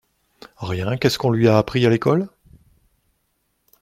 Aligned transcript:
Rien! 0.57 0.97
qu’est-ce 0.97 1.19
qu’on 1.19 1.29
lui 1.29 1.47
a 1.47 1.59
appris 1.59 1.85
à 1.85 1.89
l’école? 1.91 2.27